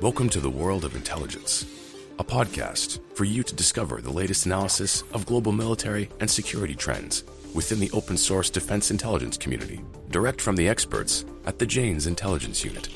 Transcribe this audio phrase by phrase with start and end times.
[0.00, 1.66] Welcome to the world of intelligence,
[2.18, 7.22] a podcast for you to discover the latest analysis of global military and security trends
[7.54, 12.64] within the open source defense intelligence community, direct from the experts at the Jane's Intelligence
[12.64, 12.88] Unit.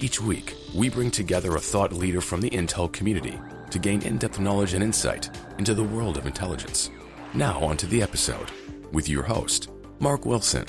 [0.00, 3.38] Each week, we bring together a thought leader from the intel community
[3.70, 6.88] to gain in depth knowledge and insight into the world of intelligence.
[7.34, 8.50] Now, on to the episode
[8.92, 10.64] with your host, Mark Wilson.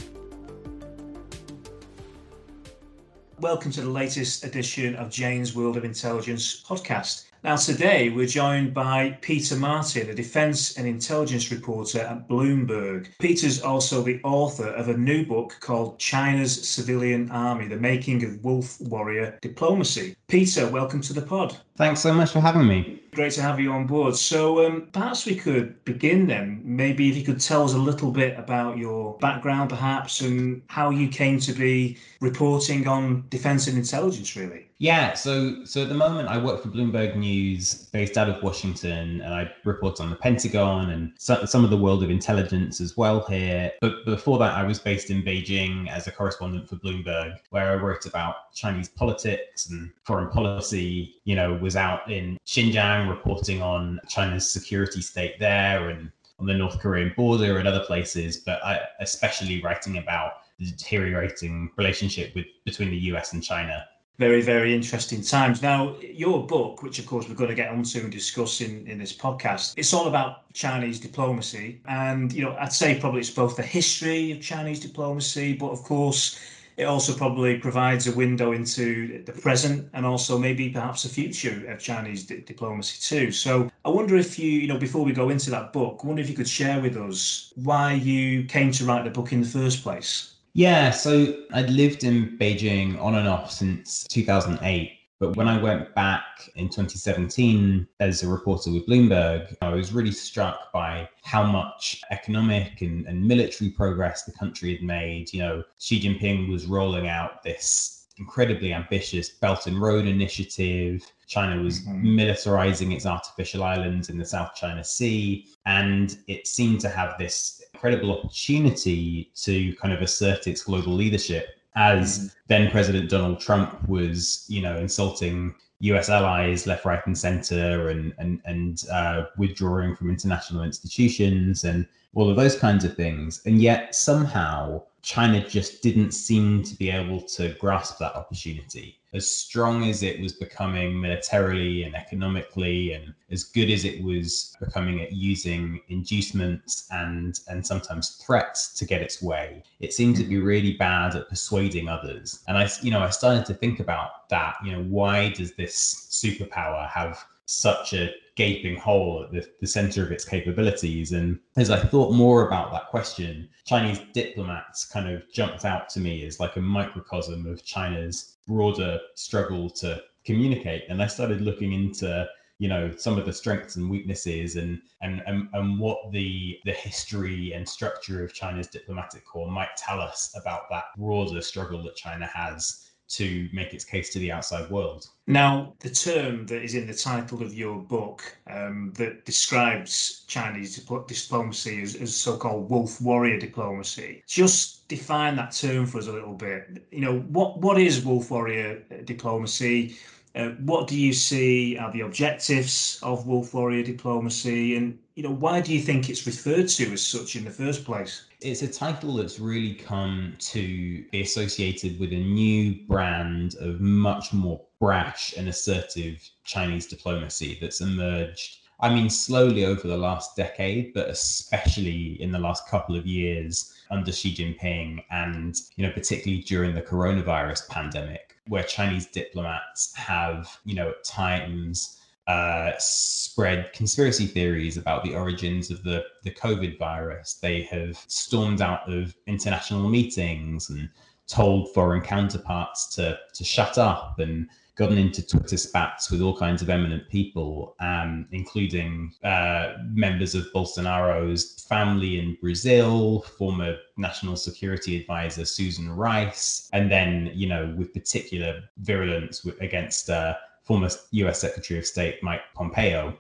[3.42, 7.26] Welcome to the latest edition of Jane's World of Intelligence podcast.
[7.44, 13.08] Now, today we're joined by Peter Martin, a defence and intelligence reporter at Bloomberg.
[13.18, 18.44] Peter's also the author of a new book called China's Civilian Army The Making of
[18.44, 20.16] Wolf Warrior Diplomacy.
[20.28, 21.58] Peter, welcome to the pod.
[21.82, 23.02] Thanks so much for having me.
[23.16, 24.16] Great to have you on board.
[24.16, 26.62] So, um, perhaps we could begin then.
[26.64, 30.92] Maybe if you could tell us a little bit about your background, perhaps, and how
[30.92, 34.68] you came to be reporting on defence and intelligence, really.
[34.82, 39.22] Yeah, so so at the moment I work for Bloomberg News, based out of Washington,
[39.22, 42.98] and I report on the Pentagon and so, some of the world of intelligence as
[42.98, 43.72] well here.
[43.80, 47.76] But before that, I was based in Beijing as a correspondent for Bloomberg, where I
[47.76, 51.14] wrote about Chinese politics and foreign policy.
[51.26, 56.54] You know, was out in Xinjiang reporting on China's security state there and on the
[56.54, 62.46] North Korean border and other places, but I, especially writing about the deteriorating relationship with
[62.66, 63.86] between the US and China
[64.22, 65.64] very, very interesting times.
[65.64, 69.00] Now, your book, which of course we're going to get onto and discuss in, in
[69.00, 71.82] this podcast, it's all about Chinese diplomacy.
[71.86, 75.82] And, you know, I'd say probably it's both the history of Chinese diplomacy, but of
[75.82, 76.40] course,
[76.82, 81.70] it also probably provides a window into the present and also maybe perhaps the future
[81.72, 83.32] of Chinese di- diplomacy too.
[83.32, 86.24] So I wonder if you, you know, before we go into that book, I wonder
[86.24, 89.48] if you could share with us why you came to write the book in the
[89.48, 90.34] first place.
[90.54, 95.01] Yeah, so I'd lived in Beijing on and off since 2008.
[95.22, 100.12] But when I went back in 2017 as a reporter with Bloomberg, I was really
[100.12, 105.32] struck by how much economic and, and military progress the country had made.
[105.32, 111.06] You know, Xi Jinping was rolling out this incredibly ambitious Belt and Road initiative.
[111.28, 112.04] China was mm-hmm.
[112.04, 115.46] militarizing its artificial islands in the South China Sea.
[115.68, 121.61] And it seemed to have this incredible opportunity to kind of assert its global leadership
[121.76, 122.28] as mm-hmm.
[122.48, 128.14] then President Donald Trump was, you know, insulting US allies left, right, and center, and
[128.18, 133.42] and and uh, withdrawing from international institutions and all of those kinds of things.
[133.46, 138.98] And yet somehow China just didn't seem to be able to grasp that opportunity.
[139.14, 144.56] As strong as it was becoming militarily and economically, and as good as it was
[144.60, 150.24] becoming at using inducements and and sometimes threats to get its way, it seemed to
[150.24, 152.44] be really bad at persuading others.
[152.48, 154.56] And I, you know, I started to think about that.
[154.64, 160.04] You know, why does this superpower have such a gaping hole at the, the center
[160.04, 161.12] of its capabilities.
[161.12, 166.00] And as I thought more about that question, Chinese diplomats kind of jumped out to
[166.00, 170.84] me as like a microcosm of China's broader struggle to communicate.
[170.90, 172.28] And I started looking into
[172.60, 176.72] you know some of the strengths and weaknesses and and and, and what the the
[176.72, 181.96] history and structure of China's diplomatic corps might tell us about that broader struggle that
[181.96, 185.08] China has to make its case to the outside world.
[185.28, 190.76] Now, the term that is in the title of your book um, that describes Chinese
[190.76, 196.12] diplomacy as, as so called wolf warrior diplomacy, just define that term for us a
[196.12, 196.86] little bit.
[196.92, 199.96] You know, what, what is wolf warrior diplomacy?
[200.34, 204.78] Uh, what do you see are the objectives of wolf warrior diplomacy?
[204.78, 207.84] And, you know, why do you think it's referred to as such in the first
[207.84, 208.26] place?
[208.40, 214.32] It's a title that's really come to be associated with a new brand of much
[214.32, 218.60] more brash and assertive Chinese diplomacy that's emerged.
[218.80, 223.74] I mean, slowly over the last decade, but especially in the last couple of years
[223.92, 230.60] under Xi Jinping, and you know, particularly during the coronavirus pandemic, where Chinese diplomats have,
[230.66, 231.98] you know, at times
[232.28, 237.36] uh, spread conspiracy theories about the origins of the, the COVID virus.
[237.42, 240.90] They have stormed out of international meetings and
[241.28, 244.50] told foreign counterparts to, to shut up and
[244.82, 250.48] gotten into Twitter spats with all kinds of eminent people, um, including uh, members of
[250.56, 257.94] Bolsonaro's family in Brazil, former national security advisor Susan Rice, and then, you know, with
[257.94, 260.34] particular virulence against uh,
[260.64, 263.16] former US Secretary of State Mike Pompeo.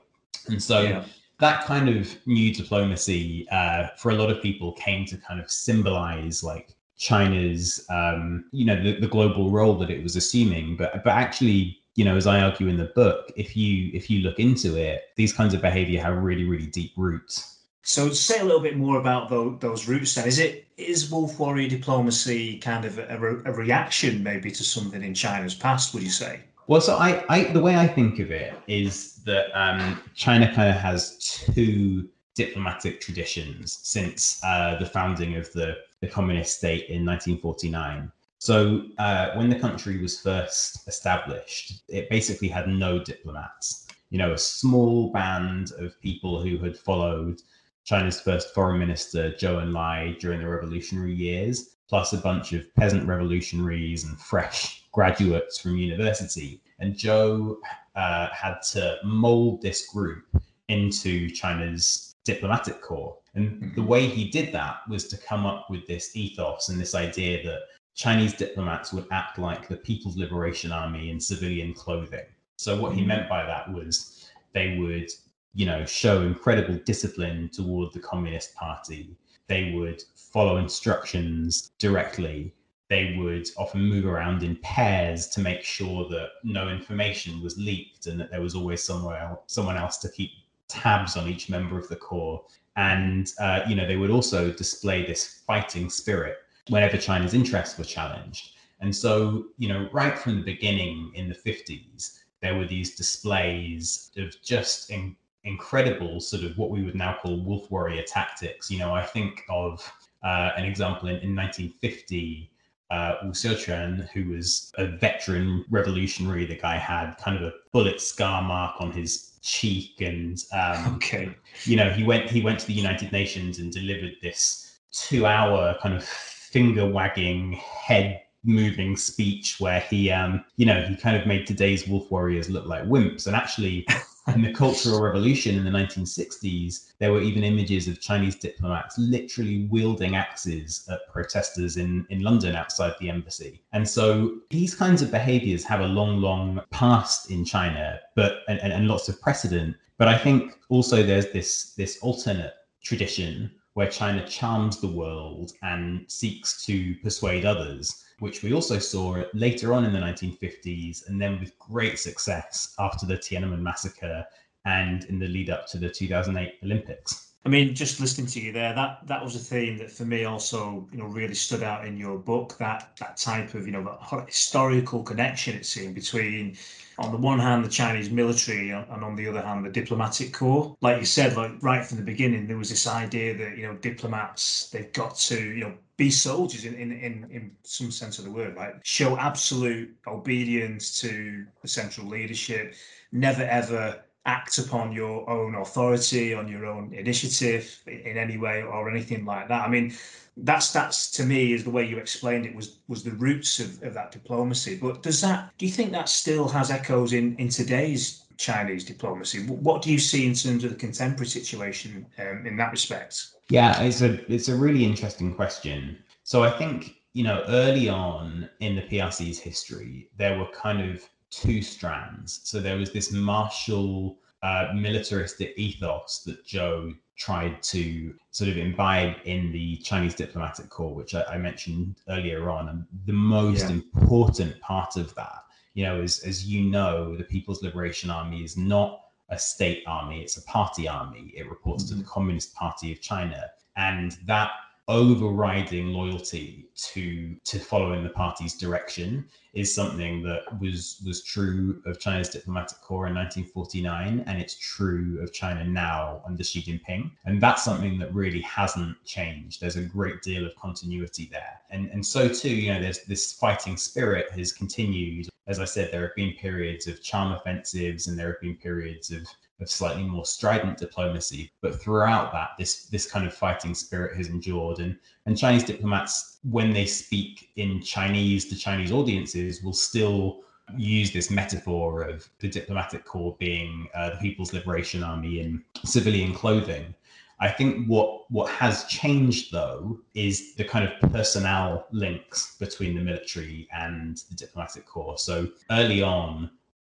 [0.47, 1.05] And so yeah.
[1.41, 5.51] that kind of new diplomacy uh, for a lot of people came to kind of
[5.51, 10.77] symbolize like China's, um, you know, the, the global role that it was assuming.
[10.77, 14.21] But but actually, you know, as I argue in the book, if you if you
[14.21, 17.57] look into it, these kinds of behavior have really, really deep roots.
[17.81, 20.27] So say a little bit more about those, those roots then.
[20.27, 25.15] Is it is wolf warrior diplomacy kind of a, a, reaction maybe to something in
[25.15, 26.41] China's past, would you say?
[26.67, 30.69] Well, so I, I the way I think of it is that um, China kind
[30.69, 37.05] of has two diplomatic traditions since uh, the founding of the, the communist state in
[37.05, 38.11] 1949.
[38.39, 43.87] So uh, when the country was first established, it basically had no diplomats.
[44.09, 47.39] You know, a small band of people who had followed
[47.83, 53.07] China's first foreign minister, Zhou Enlai, during the revolutionary years, plus a bunch of peasant
[53.07, 56.61] revolutionaries and fresh graduates from university.
[56.79, 57.57] And Zhou
[57.95, 60.23] uh, had to mold this group
[60.67, 63.17] into China's diplomatic corps.
[63.33, 63.87] And the mm-hmm.
[63.87, 67.61] way he did that was to come up with this ethos and this idea that
[67.95, 72.25] Chinese diplomats would act like the People's Liberation Army in civilian clothing.
[72.57, 73.07] So, what he mm-hmm.
[73.09, 75.09] meant by that was they would,
[75.53, 79.15] you know, show incredible discipline toward the Communist Party.
[79.47, 82.53] They would follow instructions directly.
[82.89, 88.07] They would often move around in pairs to make sure that no information was leaked
[88.07, 90.31] and that there was always somewhere someone else to keep
[90.67, 92.43] tabs on each member of the corps.
[92.75, 96.37] And, uh, you know, they would also display this fighting spirit
[96.69, 98.53] whenever China's interests were challenged.
[98.79, 104.11] And so, you know, right from the beginning in the 50s, there were these displays
[104.17, 108.69] of just in, incredible sort of what we would now call wolf warrior tactics.
[108.69, 109.91] You know, I think of
[110.23, 112.51] uh, an example in, in 1950
[112.91, 116.45] uh, Wu Xiuquan, who was a veteran revolutionary.
[116.45, 121.35] The guy had kind of a bullet scar mark on his cheek, and um, okay,
[121.63, 125.95] you know, he went he went to the United Nations and delivered this two-hour kind
[125.95, 131.45] of finger wagging, head moving speech where he, um, you know, he kind of made
[131.45, 133.85] today's wolf warriors look like wimps, and actually
[134.27, 139.67] in the Cultural Revolution in the 1960s, there were even images of Chinese diplomats literally
[139.71, 143.63] wielding axes at protesters in, in London outside the embassy.
[143.73, 148.59] And so these kinds of behaviors have a long, long past in China, but and,
[148.59, 149.75] and, and lots of precedent.
[149.97, 152.53] But I think also there's this this alternate
[152.83, 159.23] tradition where China charms the world and seeks to persuade others which we also saw
[159.33, 164.23] later on in the 1950s and then with great success after the Tiananmen massacre
[164.65, 167.33] and in the lead up to the 2008 Olympics.
[167.43, 170.25] I mean, just listening to you there, that that was a theme that for me
[170.25, 172.55] also, you know, really stood out in your book.
[172.59, 173.97] That that type of, you know,
[174.27, 176.55] historical connection it seemed between,
[177.01, 180.75] on the one hand, the Chinese military, and on the other hand, the diplomatic corps.
[180.81, 183.75] Like you said, like right from the beginning, there was this idea that you know
[183.75, 188.25] diplomats they've got to, you know, be soldiers in, in, in, in some sense of
[188.25, 188.75] the word, right?
[188.83, 192.75] Show absolute obedience to the central leadership,
[193.11, 198.89] never ever act upon your own authority, on your own initiative in any way or
[198.89, 199.65] anything like that.
[199.65, 199.93] I mean,
[200.37, 203.81] that's that's to me is the way you explained it was was the roots of,
[203.83, 204.77] of that diplomacy.
[204.81, 209.45] But does that do you think that still has echoes in in today's Chinese diplomacy?
[209.45, 213.27] What do you see in terms of the contemporary situation um, in that respect?
[213.49, 215.97] Yeah, it's a it's a really interesting question.
[216.23, 221.03] So I think you know early on in the PRC's history, there were kind of
[221.29, 222.41] two strands.
[222.43, 229.15] So there was this martial uh, militaristic ethos that Zhou tried to sort of imbibe
[229.25, 232.69] in the Chinese diplomatic corps, which I, I mentioned earlier on.
[232.69, 233.75] And the most yeah.
[233.75, 235.43] important part of that,
[235.75, 240.21] you know, is as you know, the People's Liberation Army is not a state army,
[240.21, 241.31] it's a party army.
[241.35, 241.89] It reports mm-hmm.
[241.89, 242.11] to the mm-hmm.
[242.11, 243.51] Communist Party of China.
[243.77, 244.51] And that
[244.91, 251.97] overriding loyalty to to following the party's direction is something that was was true of
[251.99, 257.09] China's diplomatic corps in 1949 and it's true of China now under Xi Jinping.
[257.25, 259.61] And that's something that really hasn't changed.
[259.61, 261.61] There's a great deal of continuity there.
[261.69, 265.29] And and so too you know there's this fighting spirit has continued.
[265.47, 269.09] As I said there have been periods of charm offensives and there have been periods
[269.09, 269.25] of
[269.61, 271.51] of slightly more strident diplomacy.
[271.61, 274.79] But throughout that, this this kind of fighting spirit has endured.
[274.79, 280.41] And and Chinese diplomats, when they speak in Chinese to Chinese audiences, will still
[280.77, 286.33] use this metaphor of the diplomatic corps being uh, the People's Liberation Army in civilian
[286.33, 286.93] clothing.
[287.41, 293.01] I think what what has changed though is the kind of personnel links between the
[293.01, 295.17] military and the diplomatic corps.
[295.17, 296.51] So early on,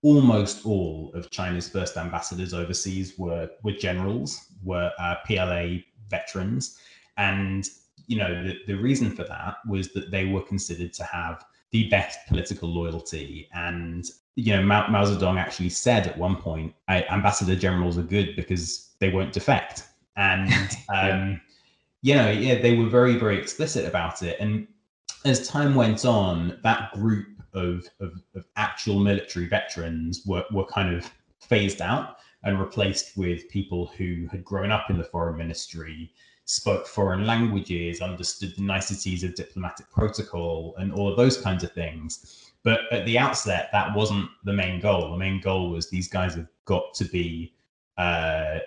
[0.06, 6.78] almost all of China's first ambassadors overseas were were generals, were uh, PLA veterans,
[7.18, 7.68] and
[8.08, 11.90] you know, the, the reason for that was that they were considered to have the
[11.90, 13.50] best political loyalty.
[13.54, 18.36] And, you know, Mao, Mao Zedong actually said at one point, ambassador generals are good
[18.36, 19.88] because they won't defect.
[20.16, 20.52] And,
[20.90, 21.42] um,
[22.02, 24.38] you know, yeah, they were very, very explicit about it.
[24.40, 24.68] And
[25.26, 30.94] as time went on, that group of, of, of actual military veterans were, were kind
[30.96, 31.10] of
[31.40, 36.12] phased out and replaced with people who had grown up in the foreign ministry,
[36.46, 41.72] spoke foreign languages, understood the niceties of diplomatic protocol, and all of those kinds of
[41.72, 42.52] things.
[42.64, 45.12] But at the outset, that wasn't the main goal.
[45.12, 47.54] The main goal was these guys have got to be,
[47.98, 48.60] uh,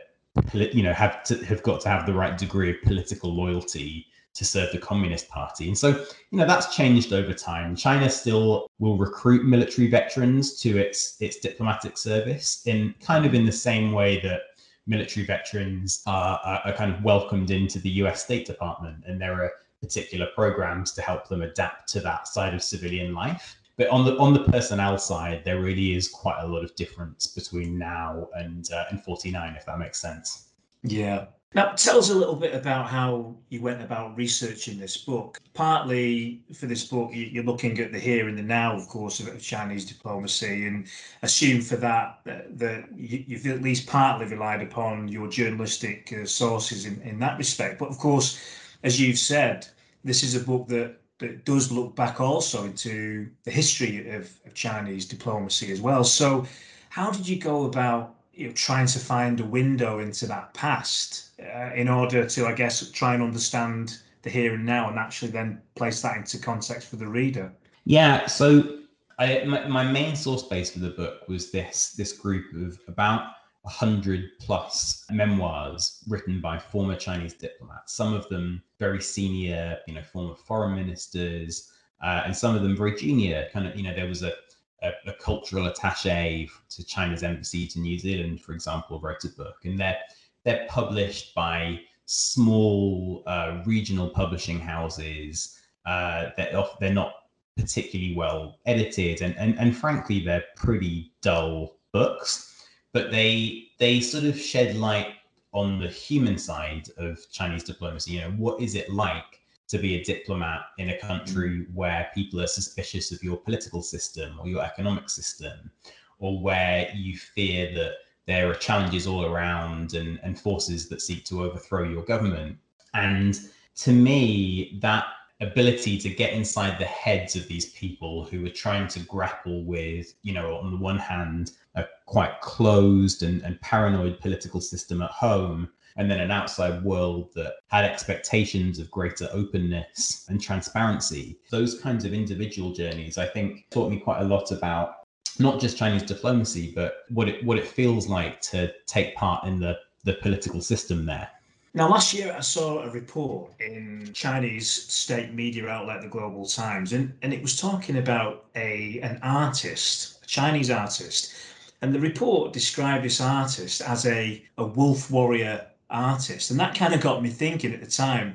[0.52, 4.44] you know, have to have got to have the right degree of political loyalty to
[4.44, 5.66] serve the Communist Party.
[5.68, 5.88] And so,
[6.30, 7.74] you know, that's changed over time.
[7.74, 13.44] China still will recruit military veterans to its its diplomatic service in kind of in
[13.44, 14.42] the same way that
[14.86, 19.04] military veterans are, are, are kind of welcomed into the US State Department.
[19.06, 23.56] And there are particular programs to help them adapt to that side of civilian life.
[23.76, 27.28] But on the on the personnel side, there really is quite a lot of difference
[27.28, 30.48] between now and uh, and 49, if that makes sense.
[30.82, 35.40] Yeah, now, tell us a little bit about how you went about researching this book.
[35.54, 39.40] Partly for this book, you're looking at the here and the now, of course, of
[39.40, 40.86] Chinese diplomacy, and
[41.22, 47.00] assume for that that you've at least partly relied upon your journalistic uh, sources in,
[47.00, 47.78] in that respect.
[47.78, 48.38] But of course,
[48.82, 49.66] as you've said,
[50.04, 54.52] this is a book that that does look back also into the history of, of
[54.54, 56.04] Chinese diplomacy as well.
[56.04, 56.46] So,
[56.90, 61.30] how did you go about you know, trying to find a window into that past
[61.42, 65.32] uh, in order to, I guess, try and understand the here and now and actually
[65.32, 67.52] then place that into context for the reader.
[67.84, 68.26] Yeah.
[68.26, 68.78] So
[69.18, 73.22] I, my, my main source base for the book was this this group of about
[73.62, 80.02] 100 plus memoirs written by former Chinese diplomats, some of them very senior, you know,
[80.02, 81.72] former foreign ministers,
[82.04, 83.48] uh, and some of them very junior.
[83.52, 84.32] Kind of, you know, there was a
[84.82, 89.64] a, a, cultural attaché to China's embassy to New Zealand, for example, wrote a book,
[89.64, 89.98] and they're
[90.44, 95.58] they're published by small uh, regional publishing houses.
[95.84, 97.12] Uh, they're, they're not
[97.56, 102.64] particularly well edited, and, and and frankly, they're pretty dull books.
[102.92, 105.14] But they they sort of shed light
[105.52, 108.12] on the human side of Chinese diplomacy.
[108.12, 111.74] You know, what is it like to be a diplomat in a country mm.
[111.74, 115.70] where people are suspicious of your political system or your economic system,
[116.18, 117.92] or where you fear that
[118.26, 122.56] there are challenges all around and, and forces that seek to overthrow your government.
[122.94, 123.38] And
[123.76, 125.06] to me, that
[125.40, 130.12] ability to get inside the heads of these people who are trying to grapple with,
[130.22, 135.10] you know, on the one hand, a quite closed and, and paranoid political system at
[135.10, 135.68] home,
[135.98, 141.36] and then an outside world that had expectations of greater openness and transparency.
[141.50, 144.94] Those kinds of individual journeys, I think, taught me quite a lot about
[145.40, 149.58] not just Chinese diplomacy, but what it what it feels like to take part in
[149.58, 151.28] the the political system there.
[151.74, 156.92] Now, last year I saw a report in Chinese state media outlet, the Global Times,
[156.92, 161.34] and, and it was talking about a an artist, a Chinese artist,
[161.82, 166.50] and the report described this artist as a, a wolf warrior artist.
[166.50, 168.34] And that kind of got me thinking at the time,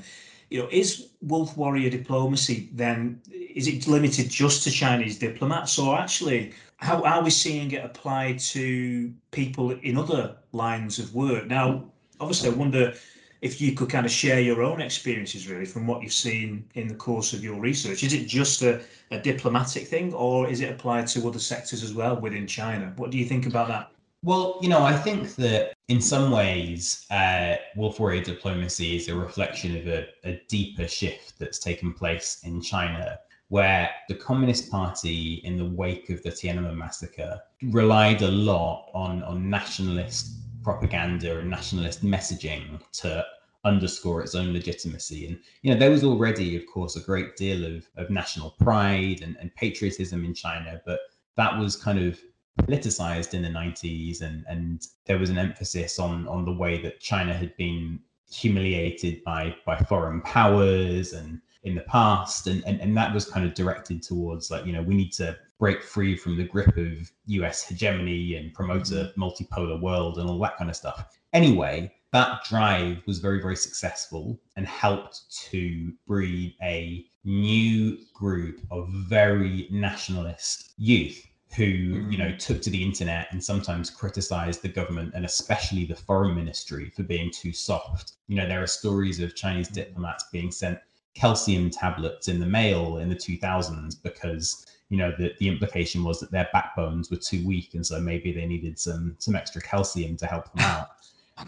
[0.50, 5.98] you know, is wolf warrior diplomacy then, is it limited just to Chinese diplomats or
[5.98, 11.48] actually how are we seeing it applied to people in other lines of work?
[11.48, 11.86] Now,
[12.20, 12.94] obviously, I wonder
[13.42, 16.88] if you could kind of share your own experiences really from what you've seen in
[16.88, 18.04] the course of your research.
[18.04, 18.82] Is it just a,
[19.12, 22.94] a diplomatic thing or is it applied to other sectors as well within China?
[22.98, 23.93] What do you think about that?
[24.24, 29.16] Well, you know, I think that in some ways, uh, wolf warrior diplomacy is a
[29.16, 35.42] reflection of a, a deeper shift that's taken place in China, where the Communist Party,
[35.44, 41.50] in the wake of the Tiananmen massacre, relied a lot on, on nationalist propaganda and
[41.50, 43.26] nationalist messaging to
[43.66, 45.28] underscore its own legitimacy.
[45.28, 49.22] And, you know, there was already, of course, a great deal of, of national pride
[49.22, 51.02] and, and patriotism in China, but
[51.36, 52.18] that was kind of
[52.62, 57.00] politicized in the 90s and and there was an emphasis on on the way that
[57.00, 58.00] China had been
[58.32, 63.46] humiliated by by foreign powers and in the past and, and and that was kind
[63.46, 67.12] of directed towards like you know we need to break free from the grip of
[67.26, 69.22] US hegemony and promote a mm-hmm.
[69.22, 74.40] multipolar world and all that kind of stuff anyway that drive was very very successful
[74.58, 82.40] and helped to breed a new group of very nationalist youth who you know mm.
[82.40, 87.04] took to the internet and sometimes criticized the government and especially the foreign ministry for
[87.04, 89.74] being too soft you know there are stories of chinese mm.
[89.74, 90.80] diplomats being sent
[91.14, 96.20] calcium tablets in the mail in the 2000s because you know the, the implication was
[96.20, 100.18] that their backbones were too weak and so maybe they needed some some extra calcium
[100.18, 100.90] to help them out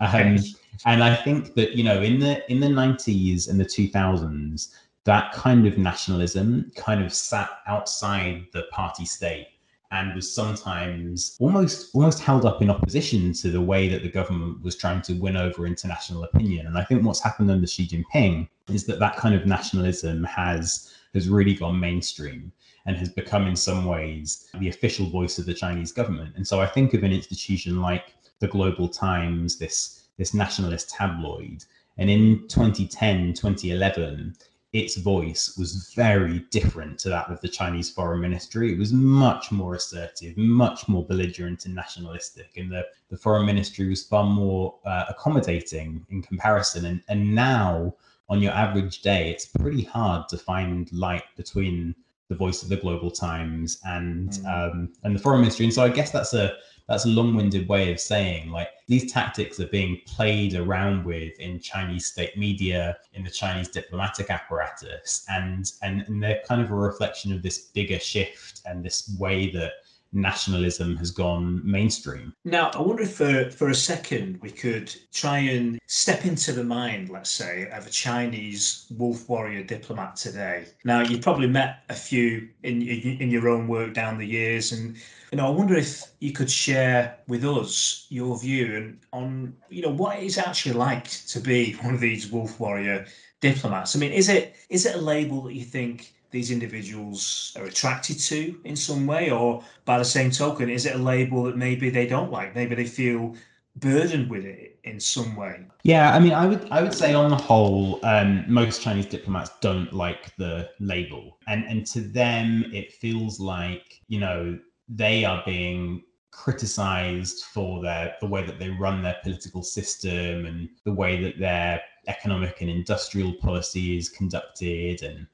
[0.02, 0.38] um,
[0.86, 4.74] and i think that you know in the in the 90s and the 2000s
[5.06, 9.48] that kind of nationalism kind of sat outside the party state
[9.92, 14.62] and was sometimes almost almost held up in opposition to the way that the government
[14.62, 16.68] was trying to win over international opinion.
[16.68, 20.94] And I think what's happened under Xi Jinping is that that kind of nationalism has
[21.14, 22.52] has really gone mainstream
[22.86, 26.36] and has become in some ways the official voice of the Chinese government.
[26.36, 31.64] And so I think of an institution like the Global Times, this this nationalist tabloid,
[31.98, 34.36] and in 2010, 2011,
[34.76, 38.74] its voice was very different to that of the Chinese foreign ministry.
[38.74, 43.88] It was much more assertive, much more belligerent and nationalistic, and the, the foreign ministry
[43.88, 46.84] was far more uh, accommodating in comparison.
[46.86, 47.96] And, and now,
[48.28, 51.96] on your average day, it's pretty hard to find light between
[52.28, 54.46] the voice of the Global Times and mm.
[54.46, 55.66] um, and the foreign ministry.
[55.66, 59.60] And so I guess that's a that's a long-winded way of saying like these tactics
[59.60, 65.72] are being played around with in Chinese state media, in the Chinese diplomatic apparatus, and
[65.82, 69.74] and, and they're kind of a reflection of this bigger shift and this way that
[70.16, 72.34] nationalism has gone mainstream.
[72.46, 76.64] Now, I wonder if for, for a second we could try and step into the
[76.64, 80.66] mind, let's say, of a Chinese wolf warrior diplomat today.
[80.84, 84.96] Now, you've probably met a few in, in your own work down the years, and
[85.32, 89.82] you know, I wonder if you could share with us your view and on, you
[89.82, 93.06] know, what it's actually like to be one of these wolf warrior
[93.42, 93.96] diplomats.
[93.96, 98.20] I mean, is it is it a label that you think these individuals are attracted
[98.20, 101.90] to in some way, or by the same token, is it a label that maybe
[101.90, 102.54] they don't like?
[102.54, 103.36] Maybe they feel
[103.78, 105.66] burdened with it in some way.
[105.84, 109.52] Yeah, I mean, I would I would say on the whole, um, most Chinese diplomats
[109.62, 115.42] don't like the label, and and to them it feels like you know they are
[115.46, 121.24] being criticized for their the way that they run their political system and the way
[121.24, 125.26] that their economic and industrial policy is conducted and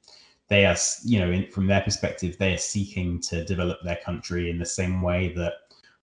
[0.52, 4.50] they are, you know, in, from their perspective, they are seeking to develop their country
[4.50, 5.54] in the same way that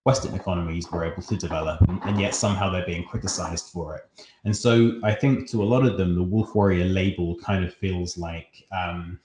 [0.05, 4.25] Western economies were able to develop, and, and, yet somehow they're being criticized for it.
[4.47, 7.75] And so I think to a lot of them, the Wolf Warrior label kind of
[7.75, 9.21] feels like, um,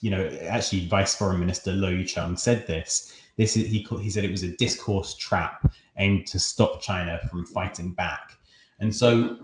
[0.00, 3.20] you know, actually, Vice Foreign Minister Le Yucheng said this.
[3.36, 7.44] This is, he he said it was a discourse trap aimed to stop China from
[7.44, 8.38] fighting back.
[8.80, 9.36] And so,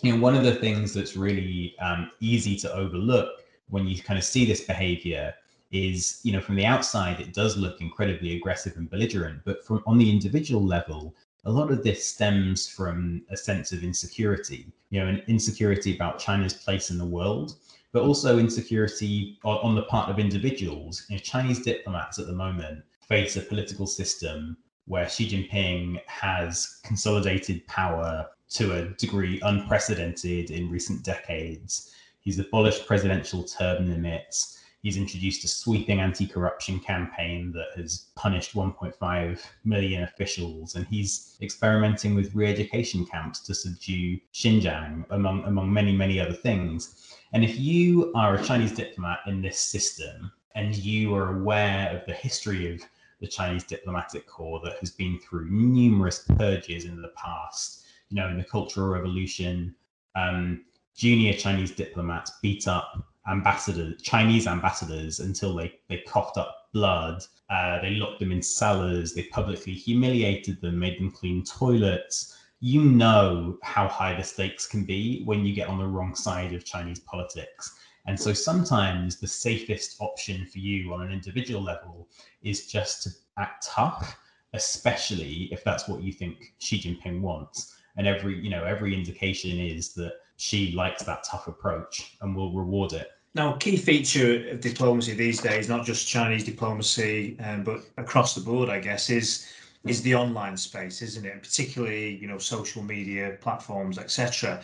[0.00, 3.41] you know, one of the things that's really um, easy to overlook
[3.72, 5.34] when you kind of see this behavior
[5.70, 9.82] is you know from the outside it does look incredibly aggressive and belligerent but from
[9.86, 11.14] on the individual level
[11.46, 16.18] a lot of this stems from a sense of insecurity you know an insecurity about
[16.18, 17.56] china's place in the world
[17.92, 21.04] but also insecurity on the part of individuals.
[21.08, 24.56] You know, chinese diplomats at the moment face a political system
[24.86, 32.86] where xi jinping has consolidated power to a degree unprecedented in recent decades He's abolished
[32.86, 34.58] presidential term limits.
[34.82, 40.74] He's introduced a sweeping anti corruption campaign that has punished 1.5 million officials.
[40.74, 46.32] And he's experimenting with re education camps to subdue Xinjiang, among, among many, many other
[46.32, 47.16] things.
[47.32, 52.06] And if you are a Chinese diplomat in this system and you are aware of
[52.06, 52.82] the history of
[53.20, 58.28] the Chinese diplomatic corps that has been through numerous purges in the past, you know,
[58.28, 59.74] in the Cultural Revolution,
[60.16, 60.64] um,
[60.96, 67.22] junior Chinese diplomats beat up ambassadors, Chinese ambassadors, until they, they coughed up blood.
[67.50, 69.14] Uh, they locked them in cellars.
[69.14, 72.36] They publicly humiliated them, made them clean toilets.
[72.60, 76.54] You know how high the stakes can be when you get on the wrong side
[76.54, 77.74] of Chinese politics.
[78.06, 82.08] And so sometimes the safest option for you on an individual level
[82.42, 84.16] is just to act tough,
[84.54, 87.76] especially if that's what you think Xi Jinping wants.
[87.96, 92.52] And every, you know, every indication is that Xi likes that tough approach and will
[92.52, 93.12] reward it.
[93.34, 98.34] Now, a key feature of diplomacy these days, not just Chinese diplomacy, um, but across
[98.34, 99.46] the board, I guess, is
[99.86, 101.42] is the online space, isn't it?
[101.42, 104.62] Particularly, you know, social media platforms, etc.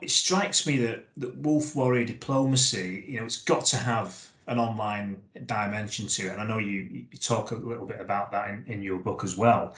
[0.00, 4.58] It strikes me that that wolf warrior diplomacy, you know, it's got to have an
[4.58, 6.32] online dimension to it.
[6.32, 9.22] And I know you, you talk a little bit about that in, in your book
[9.22, 9.74] as well.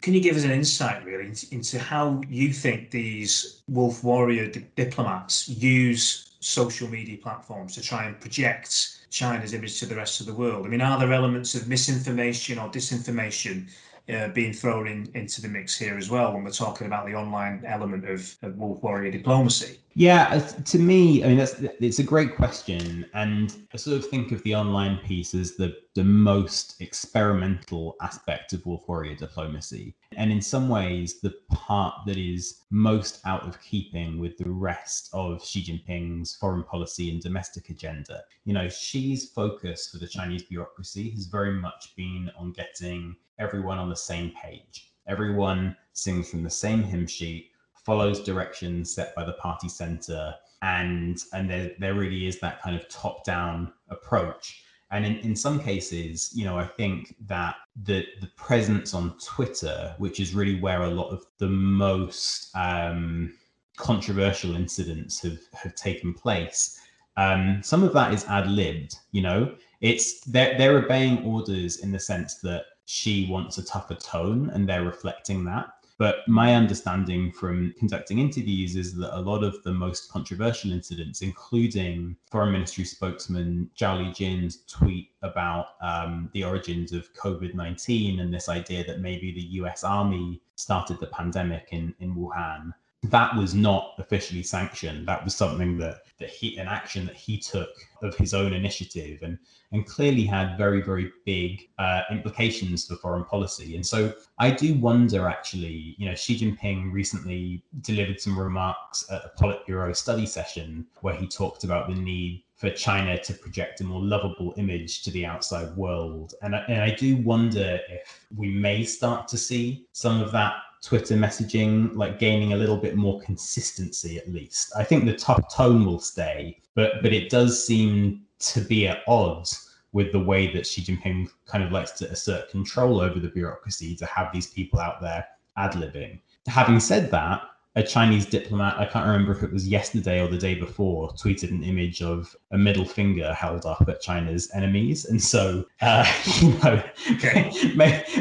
[0.00, 4.46] Can you give us an insight really into, into how you think these wolf warrior
[4.48, 10.20] di- diplomats use social media platforms to try and project China's image to the rest
[10.20, 10.66] of the world?
[10.66, 13.68] I mean, are there elements of misinformation or disinformation
[14.12, 17.14] uh, being thrown in, into the mix here as well when we're talking about the
[17.14, 19.78] online element of, of wolf warrior diplomacy?
[19.94, 24.06] Yeah, uh, to me, I mean that's it's a great question, and I sort of
[24.06, 29.94] think of the online piece as the the most experimental aspect of wolf warrior diplomacy,
[30.16, 35.10] and in some ways the part that is most out of keeping with the rest
[35.12, 38.22] of Xi Jinping's foreign policy and domestic agenda.
[38.44, 43.78] You know, Xi's focus for the Chinese bureaucracy has very much been on getting everyone
[43.78, 44.88] on the same page.
[45.06, 47.51] Everyone sings from the same hymn sheet
[47.84, 52.76] follows directions set by the party center and and there, there really is that kind
[52.76, 54.64] of top down approach.
[54.90, 59.94] And in, in some cases you know i think that the the presence on twitter
[59.96, 63.32] which is really where a lot of the most um,
[63.78, 66.78] controversial incidents have have taken place
[67.16, 69.54] um, some of that is ad libbed you know?
[69.80, 74.68] It's they're, they're obeying orders in the sense that Xi wants a tougher tone and
[74.68, 79.70] they're reflecting that but my understanding from conducting interviews is that a lot of the
[79.70, 87.14] most controversial incidents, including Foreign Ministry spokesman Zhao Lijian's tweet about um, the origins of
[87.14, 92.16] COVID 19 and this idea that maybe the US Army started the pandemic in, in
[92.16, 95.08] Wuhan, that was not officially sanctioned.
[95.08, 99.22] That was something that that he an action that he took of his own initiative
[99.22, 99.38] and
[99.72, 103.74] and clearly had very very big uh, implications for foreign policy.
[103.74, 109.24] And so I do wonder actually, you know, Xi Jinping recently delivered some remarks at
[109.24, 113.84] a Politburo study session where he talked about the need for China to project a
[113.84, 116.34] more lovable image to the outside world.
[116.42, 120.54] And I, and I do wonder if we may start to see some of that
[120.82, 124.72] Twitter messaging like gaining a little bit more consistency at least.
[124.76, 129.02] I think the tough tone will stay, but but it does seem to be at
[129.06, 133.28] odds with the way that Xi Jinping kind of likes to assert control over the
[133.28, 136.18] bureaucracy to have these people out there ad libbing.
[136.46, 137.42] Having said that,
[137.74, 141.50] a Chinese diplomat, I can't remember if it was yesterday or the day before, tweeted
[141.50, 145.06] an image of a middle finger held up at China's enemies.
[145.06, 146.04] And so, uh,
[146.40, 146.82] you know,
[147.12, 147.50] okay.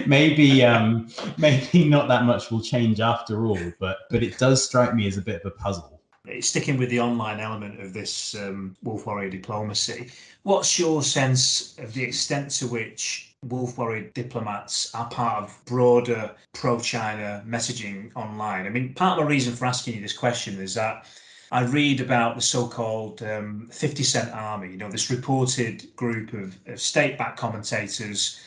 [0.08, 4.96] maybe um, maybe not that much will change after all, but but it does strike
[4.96, 6.02] me as a bit of a puzzle.
[6.40, 10.12] Sticking with the online element of this um, wolf warrior diplomacy,
[10.44, 16.36] what's your sense of the extent to which wolf warrior diplomats are part of broader
[16.54, 18.66] pro-China messaging online.
[18.66, 21.06] I mean, part of the reason for asking you this question is that
[21.52, 26.56] I read about the so-called um, 50 Cent Army, you know, this reported group of,
[26.68, 28.40] of state-backed commentators.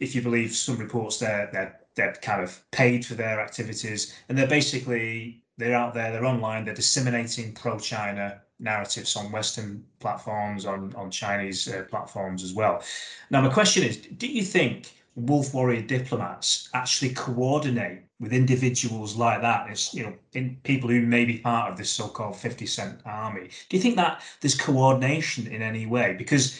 [0.00, 4.14] If you believe some reports, they're, they're, they're kind of paid for their activities.
[4.28, 10.64] And they're basically, they're out there, they're online, they're disseminating pro-China narratives on Western platforms,
[10.64, 12.82] on, on Chinese uh, platforms as well.
[13.30, 19.42] Now, my question is do you think wolf warrior diplomats actually coordinate with individuals like
[19.42, 19.68] that?
[19.68, 23.50] It's you know in people who may be part of this so-called 50 cent army.
[23.68, 26.14] Do you think that there's coordination in any way?
[26.16, 26.58] Because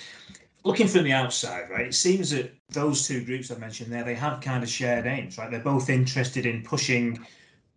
[0.65, 4.15] looking from the outside right it seems that those two groups i mentioned there they
[4.15, 5.51] have kind of shared aims right?
[5.51, 7.19] They're both interested in pushing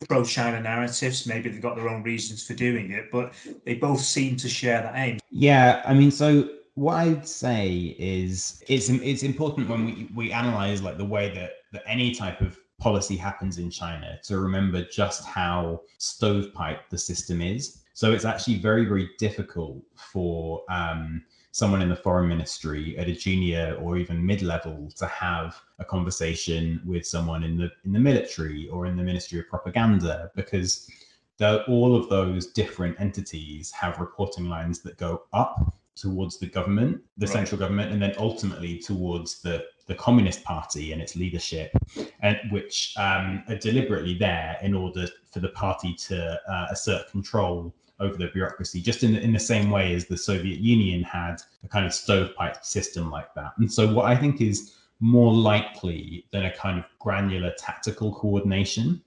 [0.08, 1.26] pro-China narratives.
[1.26, 4.82] Maybe they've got their own reasons for doing it, but they both seem to share
[4.82, 5.20] that aim.
[5.32, 10.82] Yeah, I mean, so what I'd say is it's it's important when we we analyze
[10.82, 15.26] like the way that that any type of policy happens in China to remember just
[15.26, 17.82] how stovepipe the system is.
[17.94, 21.24] So it's actually very very difficult for um,
[21.56, 26.82] someone in the foreign ministry at a junior or even mid-level to have a conversation
[26.86, 30.90] with someone in the in the military or in the ministry of propaganda because
[31.38, 37.02] the, all of those different entities have reporting lines that go up towards the government,
[37.18, 37.32] the right.
[37.32, 41.72] central government, and then ultimately towards the the Communist Party and its leadership,
[42.20, 47.74] and which um, are deliberately there in order for the party to uh, assert control
[48.00, 51.38] over the bureaucracy, just in the, in the same way as the Soviet Union had
[51.64, 53.54] a kind of stovepipe system like that.
[53.58, 59.02] And so, what I think is more likely than a kind of granular tactical coordination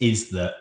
[0.00, 0.54] is that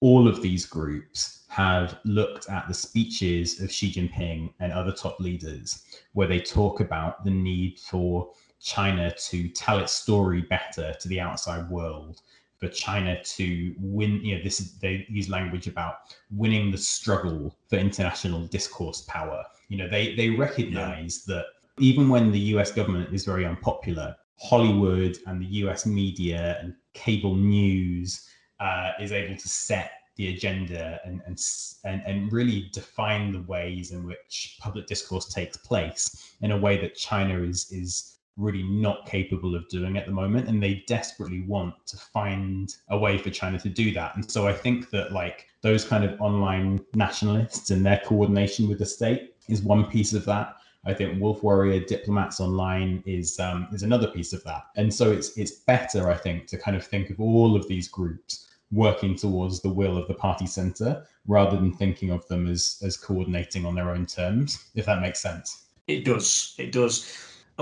[0.00, 5.20] all of these groups have looked at the speeches of Xi Jinping and other top
[5.20, 11.08] leaders, where they talk about the need for China to tell its story better to
[11.08, 12.22] the outside world
[12.62, 14.24] for China to win.
[14.24, 15.94] You know, this is they use language about
[16.30, 19.44] winning the struggle for international discourse power.
[19.68, 21.34] You know, they they recognize yeah.
[21.34, 21.46] that
[21.78, 22.70] even when the U.S.
[22.70, 25.86] government is very unpopular, Hollywood and the U.S.
[25.86, 28.28] media and cable news
[28.60, 31.42] uh, is able to set the agenda and, and
[31.84, 36.80] and and really define the ways in which public discourse takes place in a way
[36.80, 41.42] that China is is really not capable of doing at the moment and they desperately
[41.42, 45.12] want to find a way for china to do that and so i think that
[45.12, 50.12] like those kind of online nationalists and their coordination with the state is one piece
[50.12, 54.64] of that I think Wolf Warrior Diplomats Online is um, is another piece of that,
[54.76, 57.88] and so it's it's better, I think, to kind of think of all of these
[57.88, 62.80] groups working towards the will of the party center rather than thinking of them as
[62.82, 64.70] as coordinating on their own terms.
[64.74, 65.66] If that makes sense.
[65.86, 66.54] It does.
[66.58, 67.06] It does.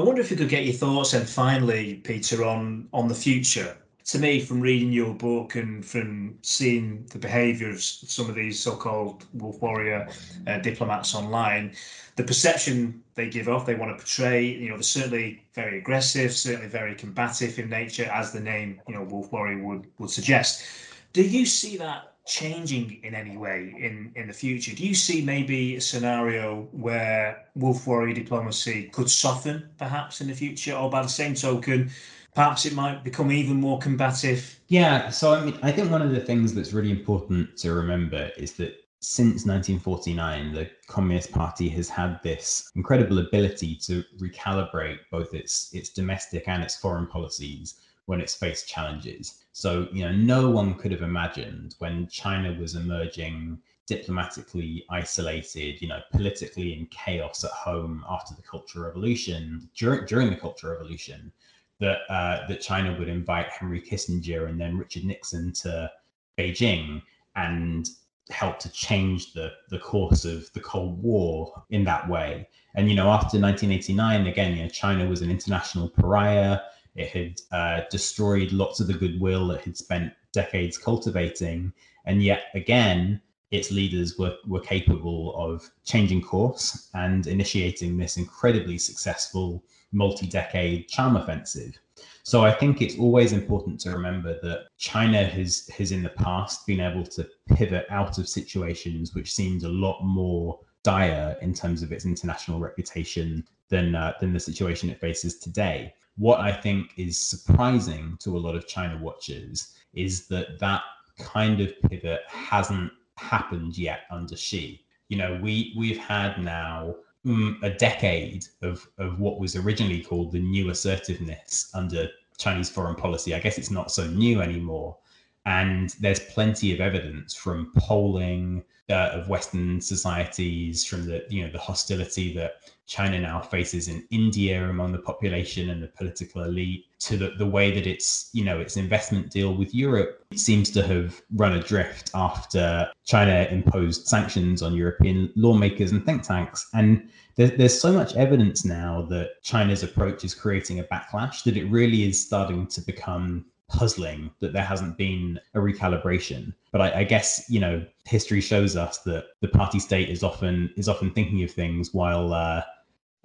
[0.01, 3.77] I wonder if you could get your thoughts and finally, Peter, on on the future.
[4.07, 8.59] To me, from reading your book and from seeing the behaviour of some of these
[8.59, 10.09] so-called wolf warrior
[10.47, 11.75] uh, diplomats online,
[12.17, 16.33] the perception they give off, they want to portray, you know, they're certainly very aggressive,
[16.33, 20.65] certainly very combative in nature, as the name, you know, wolf warrior would would suggest.
[21.13, 24.75] Do you see that changing in any way in, in the future?
[24.75, 30.35] Do you see maybe a scenario where wolf warrior diplomacy could soften perhaps in the
[30.35, 31.91] future, or by the same token,
[32.35, 34.61] perhaps it might become even more combative?
[34.69, 38.31] Yeah, so I mean, I think one of the things that's really important to remember
[38.37, 45.35] is that since 1949, the Communist Party has had this incredible ability to recalibrate both
[45.35, 49.45] its its domestic and its foreign policies when it's faced challenges.
[49.53, 55.89] So, you know, no one could have imagined when China was emerging diplomatically isolated, you
[55.89, 61.33] know, politically in chaos at home after the Cultural Revolution, during, during the Cultural Revolution,
[61.81, 65.91] that uh, that China would invite Henry Kissinger and then Richard Nixon to
[66.39, 67.03] Beijing
[67.35, 67.89] and
[68.31, 72.49] help to change the the course of the Cold War in that way.
[72.77, 76.61] And you know, after 1989, again, you know, China was an international pariah.
[76.95, 81.73] It had uh, destroyed lots of the goodwill it had spent decades cultivating,
[82.05, 88.79] and yet again, its leaders were were capable of changing course and initiating this incredibly
[88.79, 91.77] successful multi-decade charm offensive.
[92.23, 96.67] So I think it's always important to remember that China has has in the past
[96.67, 101.83] been able to pivot out of situations which seemed a lot more dire in terms
[101.83, 106.93] of its international reputation than uh, than the situation it faces today what I think
[106.99, 110.83] is surprising to a lot of China watchers is that that
[111.19, 114.85] kind of pivot hasn't happened yet under Xi.
[115.09, 116.95] You know, we we've had now
[117.27, 122.97] um, a decade of of what was originally called the new assertiveness under Chinese foreign
[122.97, 123.35] policy.
[123.35, 124.99] I guess it's not so new anymore,
[125.47, 131.51] and there's plenty of evidence from polling uh, of Western societies, from the you know
[131.51, 132.55] the hostility that
[132.87, 137.47] China now faces in India among the population and the political elite, to the, the
[137.47, 142.11] way that its you know its investment deal with Europe seems to have run adrift
[142.15, 146.69] after China imposed sanctions on European lawmakers and think tanks.
[146.75, 151.57] And there, there's so much evidence now that China's approach is creating a backlash that
[151.57, 156.53] it really is starting to become puzzling that there hasn't been a recalibration.
[156.73, 160.73] But I, I, guess you know history shows us that the party state is often
[160.77, 162.63] is often thinking of things while uh,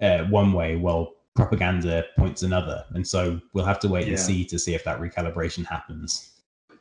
[0.00, 4.10] uh, one way, while propaganda points another, and so we'll have to wait yeah.
[4.10, 6.32] and see to see if that recalibration happens.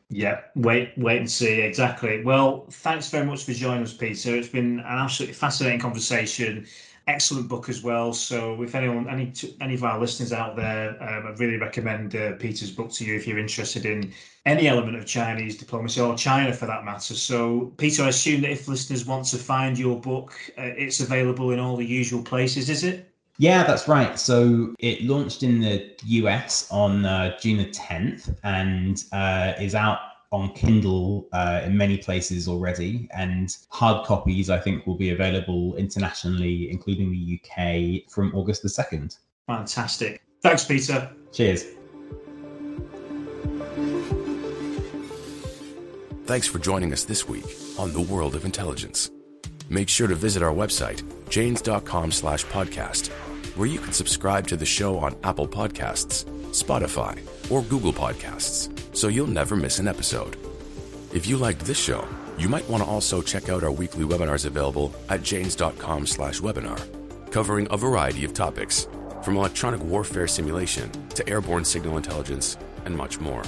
[0.09, 1.61] Yeah, wait, wait and see.
[1.61, 2.23] Exactly.
[2.23, 4.35] Well, thanks very much for joining us, Peter.
[4.35, 6.67] It's been an absolutely fascinating conversation
[7.07, 8.13] excellent book as well.
[8.13, 12.33] So if anyone, any any of our listeners out there, um, I really recommend uh,
[12.33, 14.13] Peter's book to you if you're interested in
[14.45, 17.13] any element of Chinese diplomacy or China for that matter.
[17.13, 21.51] So Peter, I assume that if listeners want to find your book, uh, it's available
[21.51, 23.11] in all the usual places, is it?
[23.37, 24.17] Yeah, that's right.
[24.17, 29.99] So it launched in the US on uh, June the 10th and uh, is out
[30.35, 35.75] on Kindle uh, in many places already, and hard copies I think will be available
[35.77, 39.17] internationally, including the UK, from August the 2nd.
[39.47, 40.21] Fantastic.
[40.41, 41.09] Thanks, Peter.
[41.31, 41.63] Cheers.
[46.25, 47.45] Thanks for joining us this week
[47.79, 49.11] on The World of Intelligence.
[49.69, 53.07] Make sure to visit our website, janes.com slash podcast,
[53.55, 57.17] where you can subscribe to the show on Apple Podcasts, Spotify,
[57.49, 60.37] or Google Podcasts so you'll never miss an episode.
[61.13, 64.45] If you liked this show, you might want to also check out our weekly webinars
[64.45, 66.79] available at janes.com slash webinar,
[67.31, 68.87] covering a variety of topics,
[69.21, 73.43] from electronic warfare simulation to airborne signal intelligence and much more.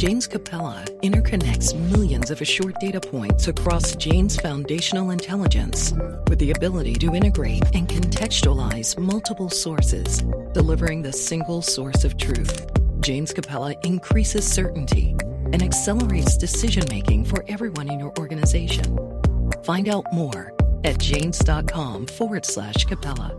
[0.00, 5.92] Janes Capella interconnects millions of assured data points across Jane's foundational intelligence
[6.26, 10.22] with the ability to integrate and contextualize multiple sources,
[10.54, 12.66] delivering the single source of truth.
[13.00, 15.14] Janes Capella increases certainty
[15.52, 18.98] and accelerates decision making for everyone in your organization.
[19.64, 23.36] Find out more at janes.com forward slash Capella.